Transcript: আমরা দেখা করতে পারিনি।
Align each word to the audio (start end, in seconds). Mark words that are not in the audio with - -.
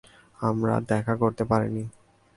আমরা 0.39 0.75
দেখা 0.89 1.13
করতে 1.15 1.43
পারিনি। 1.45 1.83